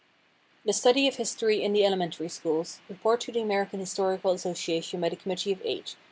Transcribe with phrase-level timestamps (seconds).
[0.65, 5.09] ["The Study of History in the Elementary Schools Report to the American Historical Association by
[5.09, 5.95] the Committee of Eight."